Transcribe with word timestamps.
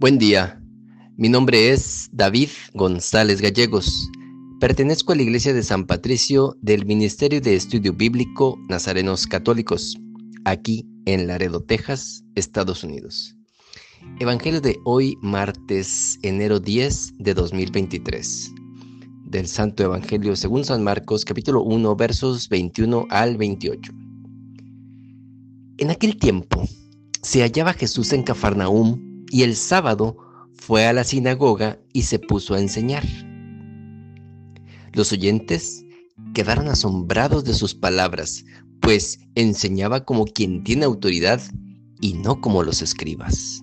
Buen 0.00 0.16
día, 0.16 0.62
mi 1.16 1.28
nombre 1.28 1.72
es 1.72 2.08
David 2.12 2.50
González 2.72 3.40
Gallegos. 3.40 4.08
Pertenezco 4.60 5.12
a 5.12 5.16
la 5.16 5.22
Iglesia 5.22 5.52
de 5.52 5.64
San 5.64 5.88
Patricio 5.88 6.56
del 6.62 6.86
Ministerio 6.86 7.40
de 7.40 7.56
Estudio 7.56 7.92
Bíblico 7.92 8.56
Nazarenos 8.68 9.26
Católicos, 9.26 9.98
aquí 10.44 10.86
en 11.04 11.26
Laredo, 11.26 11.64
Texas, 11.64 12.22
Estados 12.36 12.84
Unidos. 12.84 13.34
Evangelio 14.20 14.60
de 14.60 14.78
hoy, 14.84 15.16
martes, 15.20 16.16
enero 16.22 16.60
10 16.60 17.14
de 17.18 17.34
2023. 17.34 18.52
Del 19.24 19.48
Santo 19.48 19.82
Evangelio 19.82 20.36
según 20.36 20.64
San 20.64 20.84
Marcos, 20.84 21.24
capítulo 21.24 21.64
1, 21.64 21.96
versos 21.96 22.48
21 22.48 23.04
al 23.10 23.36
28. 23.36 23.92
En 25.78 25.90
aquel 25.90 26.16
tiempo 26.16 26.62
se 27.20 27.40
hallaba 27.40 27.72
Jesús 27.72 28.12
en 28.12 28.22
Cafarnaúm 28.22 29.07
y 29.30 29.42
el 29.42 29.56
sábado 29.56 30.16
fue 30.54 30.86
a 30.86 30.92
la 30.92 31.04
sinagoga 31.04 31.78
y 31.92 32.02
se 32.02 32.18
puso 32.18 32.54
a 32.54 32.60
enseñar. 32.60 33.04
Los 34.92 35.12
oyentes 35.12 35.84
quedaron 36.34 36.68
asombrados 36.68 37.44
de 37.44 37.54
sus 37.54 37.74
palabras, 37.74 38.44
pues 38.80 39.20
enseñaba 39.34 40.04
como 40.04 40.24
quien 40.24 40.64
tiene 40.64 40.84
autoridad 40.84 41.40
y 42.00 42.14
no 42.14 42.40
como 42.40 42.62
los 42.62 42.82
escribas. 42.82 43.62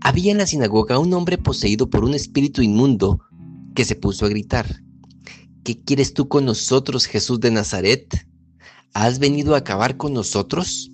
Había 0.00 0.32
en 0.32 0.38
la 0.38 0.46
sinagoga 0.46 0.98
un 0.98 1.14
hombre 1.14 1.38
poseído 1.38 1.88
por 1.88 2.04
un 2.04 2.14
espíritu 2.14 2.62
inmundo 2.62 3.20
que 3.74 3.84
se 3.84 3.94
puso 3.94 4.26
a 4.26 4.28
gritar, 4.28 4.82
¿qué 5.64 5.80
quieres 5.80 6.12
tú 6.12 6.28
con 6.28 6.44
nosotros, 6.44 7.06
Jesús 7.06 7.40
de 7.40 7.50
Nazaret? 7.50 8.26
¿Has 8.94 9.18
venido 9.18 9.54
a 9.54 9.58
acabar 9.58 9.96
con 9.96 10.12
nosotros? 10.12 10.90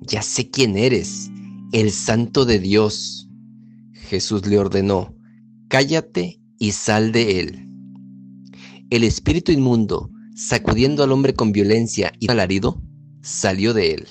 Ya 0.00 0.22
sé 0.22 0.50
quién 0.50 0.76
eres, 0.76 1.30
el 1.72 1.90
santo 1.90 2.44
de 2.44 2.58
Dios. 2.58 3.28
Jesús 3.92 4.46
le 4.46 4.58
ordenó, 4.58 5.14
cállate 5.68 6.40
y 6.58 6.72
sal 6.72 7.12
de 7.12 7.40
él. 7.40 7.68
El 8.90 9.04
espíritu 9.04 9.52
inmundo, 9.52 10.10
sacudiendo 10.34 11.02
al 11.02 11.12
hombre 11.12 11.34
con 11.34 11.52
violencia 11.52 12.12
y 12.18 12.30
alarido, 12.30 12.80
salió 13.20 13.74
de 13.74 13.92
él. 13.92 14.08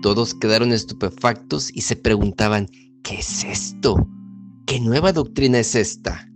Todos 0.00 0.34
quedaron 0.34 0.72
estupefactos 0.72 1.70
y 1.74 1.82
se 1.82 1.96
preguntaban, 1.96 2.66
¿qué 3.04 3.16
es 3.16 3.44
esto? 3.44 4.08
¿Qué 4.66 4.80
nueva 4.80 5.12
doctrina 5.12 5.58
es 5.58 5.74
esta? 5.74 6.28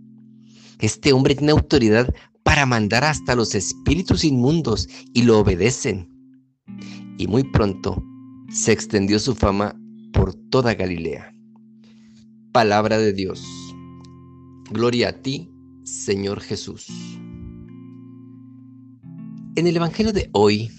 Este 0.79 1.11
hombre 1.11 1.33
tiene 1.33 1.53
autoridad 1.53 2.13
para 2.43 2.67
mandar 2.67 3.03
hasta 3.03 3.35
los 3.35 3.55
espíritus 3.55 4.23
inmundos 4.23 4.87
y 5.13 5.23
lo 5.23 5.39
obedecen. 5.39 6.07
Y 7.17 7.25
muy 7.27 7.43
pronto 7.43 8.03
se 8.51 8.71
extendió 8.71 9.19
su 9.19 9.33
fama 9.33 9.75
toda 10.49 10.73
Galilea. 10.73 11.33
Palabra 12.51 12.97
de 12.97 13.13
Dios. 13.13 13.43
Gloria 14.71 15.09
a 15.09 15.13
ti, 15.13 15.49
Señor 15.83 16.41
Jesús. 16.41 16.87
En 19.55 19.67
el 19.67 19.75
Evangelio 19.75 20.13
de 20.13 20.29
hoy 20.33 20.69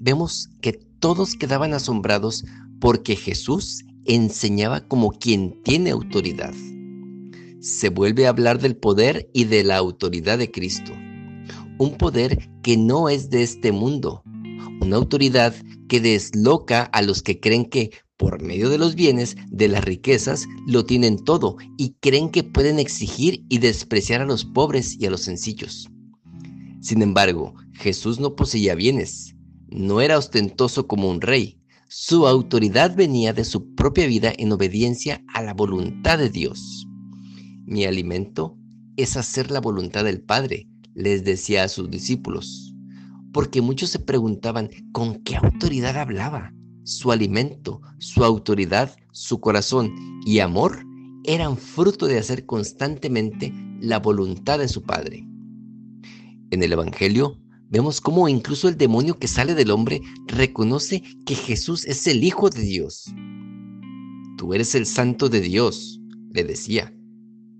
vemos 0.00 0.48
que 0.60 0.72
todos 0.72 1.34
quedaban 1.34 1.74
asombrados 1.74 2.44
porque 2.80 3.16
Jesús 3.16 3.84
enseñaba 4.04 4.86
como 4.86 5.10
quien 5.10 5.62
tiene 5.62 5.90
autoridad 5.90 6.54
se 7.60 7.88
vuelve 7.88 8.26
a 8.26 8.30
hablar 8.30 8.60
del 8.60 8.76
poder 8.76 9.28
y 9.32 9.44
de 9.44 9.64
la 9.64 9.76
autoridad 9.76 10.38
de 10.38 10.50
Cristo. 10.50 10.92
Un 11.78 11.96
poder 11.98 12.48
que 12.62 12.76
no 12.76 13.08
es 13.08 13.30
de 13.30 13.42
este 13.42 13.72
mundo. 13.72 14.22
Una 14.80 14.96
autoridad 14.96 15.54
que 15.88 16.00
desloca 16.00 16.82
a 16.82 17.02
los 17.02 17.22
que 17.22 17.40
creen 17.40 17.68
que 17.68 17.90
por 18.18 18.42
medio 18.42 18.68
de 18.68 18.76
los 18.76 18.94
bienes, 18.94 19.36
de 19.48 19.68
las 19.68 19.84
riquezas, 19.84 20.46
lo 20.66 20.84
tienen 20.84 21.24
todo 21.24 21.56
y 21.78 21.94
creen 22.00 22.30
que 22.30 22.44
pueden 22.44 22.78
exigir 22.78 23.44
y 23.48 23.58
despreciar 23.58 24.20
a 24.20 24.26
los 24.26 24.44
pobres 24.44 24.96
y 25.00 25.06
a 25.06 25.10
los 25.10 25.22
sencillos. 25.22 25.88
Sin 26.80 27.00
embargo, 27.00 27.54
Jesús 27.72 28.20
no 28.20 28.36
poseía 28.36 28.74
bienes, 28.74 29.34
no 29.70 30.00
era 30.00 30.18
ostentoso 30.18 30.86
como 30.86 31.08
un 31.08 31.20
rey, 31.20 31.58
su 31.88 32.26
autoridad 32.26 32.94
venía 32.94 33.32
de 33.32 33.44
su 33.44 33.74
propia 33.74 34.06
vida 34.06 34.30
en 34.36 34.52
obediencia 34.52 35.24
a 35.32 35.42
la 35.42 35.54
voluntad 35.54 36.18
de 36.18 36.28
Dios. 36.28 36.86
Mi 37.64 37.86
alimento 37.86 38.58
es 38.96 39.16
hacer 39.16 39.50
la 39.50 39.60
voluntad 39.60 40.04
del 40.04 40.20
Padre, 40.20 40.68
les 40.94 41.24
decía 41.24 41.64
a 41.64 41.68
sus 41.68 41.90
discípulos, 41.90 42.74
porque 43.32 43.62
muchos 43.62 43.90
se 43.90 44.00
preguntaban 44.00 44.68
con 44.92 45.22
qué 45.22 45.36
autoridad 45.36 45.96
hablaba. 45.96 46.52
Su 46.88 47.12
alimento, 47.12 47.82
su 47.98 48.24
autoridad, 48.24 48.96
su 49.12 49.40
corazón 49.40 49.94
y 50.24 50.38
amor 50.38 50.86
eran 51.24 51.58
fruto 51.58 52.06
de 52.06 52.16
hacer 52.16 52.46
constantemente 52.46 53.52
la 53.78 53.98
voluntad 53.98 54.58
de 54.58 54.68
su 54.68 54.82
Padre. 54.84 55.28
En 56.50 56.62
el 56.62 56.72
Evangelio 56.72 57.36
vemos 57.68 58.00
cómo 58.00 58.26
incluso 58.26 58.70
el 58.70 58.78
demonio 58.78 59.18
que 59.18 59.28
sale 59.28 59.54
del 59.54 59.70
hombre 59.70 60.00
reconoce 60.28 61.02
que 61.26 61.34
Jesús 61.34 61.84
es 61.84 62.06
el 62.06 62.24
Hijo 62.24 62.48
de 62.48 62.62
Dios. 62.62 63.12
Tú 64.38 64.54
eres 64.54 64.74
el 64.74 64.86
Santo 64.86 65.28
de 65.28 65.42
Dios, 65.42 66.00
le 66.32 66.42
decía. 66.42 66.94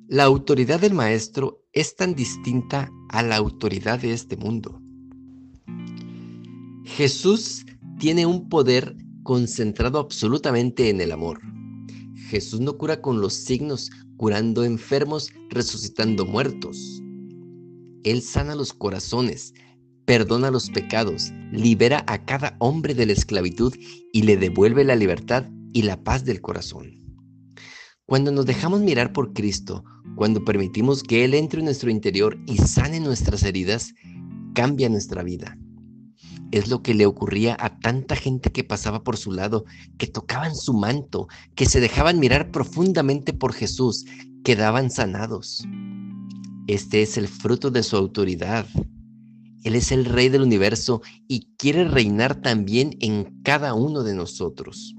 La 0.08 0.24
autoridad 0.24 0.80
del 0.80 0.94
Maestro 0.94 1.66
es 1.74 1.96
tan 1.96 2.14
distinta 2.14 2.90
a 3.10 3.22
la 3.22 3.36
autoridad 3.36 4.00
de 4.00 4.14
este 4.14 4.38
mundo. 4.38 4.80
Jesús 6.86 7.66
tiene 7.98 8.24
un 8.24 8.48
poder 8.48 8.96
concentrado 9.28 9.98
absolutamente 9.98 10.88
en 10.88 11.02
el 11.02 11.12
amor. 11.12 11.42
Jesús 12.30 12.60
no 12.60 12.78
cura 12.78 13.02
con 13.02 13.20
los 13.20 13.34
signos, 13.34 13.90
curando 14.16 14.64
enfermos, 14.64 15.30
resucitando 15.50 16.24
muertos. 16.24 17.02
Él 18.04 18.22
sana 18.22 18.54
los 18.54 18.72
corazones, 18.72 19.52
perdona 20.06 20.50
los 20.50 20.70
pecados, 20.70 21.30
libera 21.52 22.04
a 22.06 22.24
cada 22.24 22.56
hombre 22.58 22.94
de 22.94 23.04
la 23.04 23.12
esclavitud 23.12 23.74
y 24.14 24.22
le 24.22 24.38
devuelve 24.38 24.82
la 24.82 24.96
libertad 24.96 25.44
y 25.74 25.82
la 25.82 26.02
paz 26.02 26.24
del 26.24 26.40
corazón. 26.40 26.98
Cuando 28.06 28.32
nos 28.32 28.46
dejamos 28.46 28.80
mirar 28.80 29.12
por 29.12 29.34
Cristo, 29.34 29.84
cuando 30.16 30.42
permitimos 30.42 31.02
que 31.02 31.26
Él 31.26 31.34
entre 31.34 31.58
en 31.58 31.66
nuestro 31.66 31.90
interior 31.90 32.38
y 32.46 32.56
sane 32.56 32.98
nuestras 32.98 33.42
heridas, 33.42 33.92
cambia 34.54 34.88
nuestra 34.88 35.22
vida. 35.22 35.58
Es 36.50 36.68
lo 36.68 36.82
que 36.82 36.94
le 36.94 37.06
ocurría 37.06 37.56
a 37.60 37.78
tanta 37.78 38.16
gente 38.16 38.50
que 38.50 38.64
pasaba 38.64 39.04
por 39.04 39.16
su 39.16 39.32
lado, 39.32 39.64
que 39.98 40.06
tocaban 40.06 40.54
su 40.54 40.72
manto, 40.72 41.28
que 41.54 41.66
se 41.66 41.80
dejaban 41.80 42.20
mirar 42.20 42.50
profundamente 42.50 43.32
por 43.32 43.52
Jesús, 43.52 44.04
quedaban 44.44 44.90
sanados. 44.90 45.64
Este 46.66 47.02
es 47.02 47.16
el 47.18 47.28
fruto 47.28 47.70
de 47.70 47.82
su 47.82 47.96
autoridad. 47.96 48.66
Él 49.64 49.74
es 49.74 49.92
el 49.92 50.04
Rey 50.04 50.28
del 50.28 50.42
universo 50.42 51.02
y 51.26 51.48
quiere 51.58 51.84
reinar 51.84 52.40
también 52.40 52.96
en 53.00 53.42
cada 53.42 53.74
uno 53.74 54.02
de 54.02 54.14
nosotros 54.14 54.94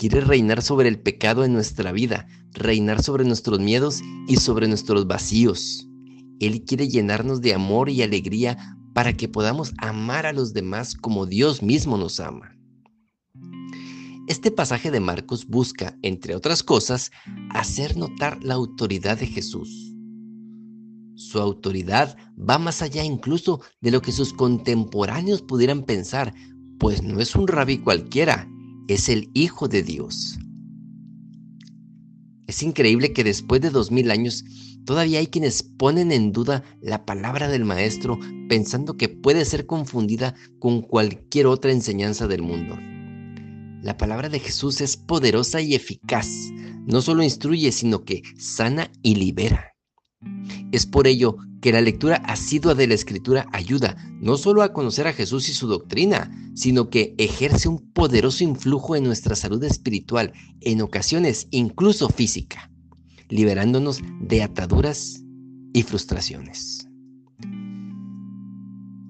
quiere 0.00 0.22
reinar 0.22 0.62
sobre 0.62 0.88
el 0.88 0.98
pecado 0.98 1.44
en 1.44 1.52
nuestra 1.52 1.92
vida, 1.92 2.26
reinar 2.54 3.02
sobre 3.02 3.22
nuestros 3.24 3.60
miedos 3.60 4.00
y 4.26 4.36
sobre 4.36 4.66
nuestros 4.66 5.06
vacíos. 5.06 5.86
Él 6.40 6.64
quiere 6.64 6.88
llenarnos 6.88 7.42
de 7.42 7.52
amor 7.52 7.90
y 7.90 8.00
alegría 8.00 8.78
para 8.94 9.16
que 9.16 9.28
podamos 9.28 9.72
amar 9.78 10.26
a 10.26 10.32
los 10.32 10.52
demás 10.52 10.94
como 10.94 11.26
Dios 11.26 11.62
mismo 11.62 11.96
nos 11.96 12.20
ama. 12.20 12.56
Este 14.28 14.50
pasaje 14.50 14.90
de 14.90 15.00
Marcos 15.00 15.46
busca, 15.46 15.98
entre 16.02 16.36
otras 16.36 16.62
cosas, 16.62 17.10
hacer 17.50 17.96
notar 17.96 18.38
la 18.42 18.54
autoridad 18.54 19.18
de 19.18 19.26
Jesús. 19.26 19.92
Su 21.16 21.40
autoridad 21.40 22.16
va 22.38 22.58
más 22.58 22.80
allá 22.80 23.04
incluso 23.04 23.60
de 23.80 23.90
lo 23.90 24.00
que 24.00 24.12
sus 24.12 24.32
contemporáneos 24.32 25.42
pudieran 25.42 25.82
pensar, 25.82 26.32
pues 26.78 27.02
no 27.02 27.20
es 27.20 27.34
un 27.34 27.48
rabí 27.48 27.78
cualquiera, 27.78 28.48
es 28.88 29.08
el 29.08 29.30
Hijo 29.34 29.68
de 29.68 29.82
Dios. 29.82 30.38
Es 32.50 32.64
increíble 32.64 33.12
que 33.12 33.22
después 33.22 33.60
de 33.60 33.70
dos 33.70 33.92
mil 33.92 34.10
años 34.10 34.44
todavía 34.84 35.20
hay 35.20 35.28
quienes 35.28 35.62
ponen 35.62 36.10
en 36.10 36.32
duda 36.32 36.64
la 36.80 37.06
palabra 37.06 37.46
del 37.46 37.64
Maestro 37.64 38.18
pensando 38.48 38.96
que 38.96 39.08
puede 39.08 39.44
ser 39.44 39.66
confundida 39.66 40.34
con 40.58 40.82
cualquier 40.82 41.46
otra 41.46 41.70
enseñanza 41.70 42.26
del 42.26 42.42
mundo. 42.42 42.76
La 43.84 43.96
palabra 43.96 44.28
de 44.28 44.40
Jesús 44.40 44.80
es 44.80 44.96
poderosa 44.96 45.60
y 45.60 45.76
eficaz. 45.76 46.26
No 46.86 47.00
solo 47.02 47.22
instruye, 47.22 47.70
sino 47.70 48.04
que 48.04 48.24
sana 48.36 48.90
y 49.00 49.14
libera. 49.14 49.76
Es 50.72 50.86
por 50.86 51.06
ello 51.06 51.36
que 51.60 51.72
la 51.72 51.80
lectura 51.80 52.16
asidua 52.16 52.74
de 52.74 52.86
la 52.86 52.94
Escritura 52.94 53.46
ayuda 53.52 53.96
no 54.20 54.36
solo 54.36 54.62
a 54.62 54.72
conocer 54.72 55.06
a 55.06 55.12
Jesús 55.12 55.48
y 55.48 55.52
su 55.52 55.66
doctrina, 55.66 56.30
sino 56.54 56.90
que 56.90 57.14
ejerce 57.18 57.68
un 57.68 57.90
poderoso 57.92 58.44
influjo 58.44 58.96
en 58.96 59.04
nuestra 59.04 59.34
salud 59.34 59.62
espiritual, 59.64 60.32
en 60.60 60.80
ocasiones 60.80 61.48
incluso 61.50 62.08
física, 62.08 62.70
liberándonos 63.28 64.00
de 64.20 64.42
ataduras 64.42 65.22
y 65.72 65.82
frustraciones. 65.82 66.88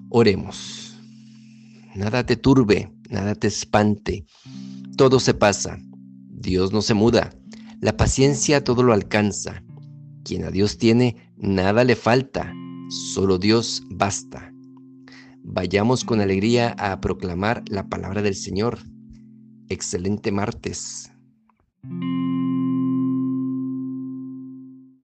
Oremos. 0.09 0.97
Nada 1.95 2.25
te 2.25 2.35
turbe, 2.35 2.91
nada 3.09 3.35
te 3.35 3.47
espante. 3.47 4.25
Todo 4.97 5.19
se 5.19 5.33
pasa. 5.33 5.77
Dios 6.29 6.73
no 6.73 6.81
se 6.81 6.93
muda. 6.93 7.33
La 7.79 7.97
paciencia 7.97 8.63
todo 8.63 8.83
lo 8.83 8.93
alcanza. 8.93 9.63
Quien 10.23 10.43
a 10.43 10.51
Dios 10.51 10.77
tiene, 10.77 11.30
nada 11.41 11.83
le 11.83 11.95
falta. 11.95 12.53
Solo 13.13 13.37
Dios 13.37 13.83
basta. 13.89 14.53
Vayamos 15.43 16.05
con 16.05 16.21
alegría 16.21 16.75
a 16.77 17.01
proclamar 17.01 17.63
la 17.67 17.87
palabra 17.89 18.21
del 18.21 18.35
Señor. 18.35 18.79
Excelente 19.67 20.31
martes. 20.31 21.11